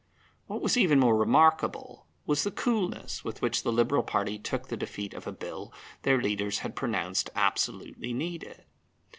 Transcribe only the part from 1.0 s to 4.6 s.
remarkable, was the coolness with which the Liberal party